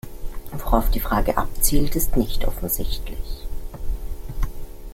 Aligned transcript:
Worauf 0.51 0.89
die 0.89 0.99
Frage 0.99 1.37
abzielt, 1.37 1.95
ist 1.95 2.17
nicht 2.17 2.45
offensichtlich. 2.47 3.45